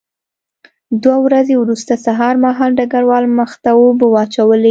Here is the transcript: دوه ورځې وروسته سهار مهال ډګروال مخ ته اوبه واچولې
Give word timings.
دوه 1.03 1.17
ورځې 1.25 1.53
وروسته 1.57 1.93
سهار 2.05 2.35
مهال 2.45 2.71
ډګروال 2.79 3.25
مخ 3.37 3.51
ته 3.63 3.69
اوبه 3.79 4.07
واچولې 4.09 4.59